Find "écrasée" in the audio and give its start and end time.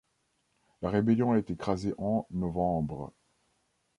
1.51-1.93